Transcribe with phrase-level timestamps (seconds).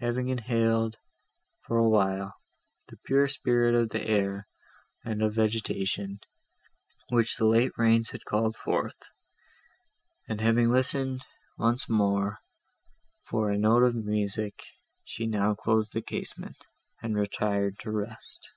[0.00, 0.96] Having inhaled,
[1.64, 2.34] for a while,
[2.88, 4.48] the pure spirit of the air,
[5.04, 6.18] and of vegetation,
[7.10, 9.12] which the late rains had called forth;
[10.28, 11.24] and having listened,
[11.56, 12.40] once more,
[13.22, 14.64] for a note of music,
[15.04, 16.66] she now closed the casement,
[17.00, 18.50] and retired to rest.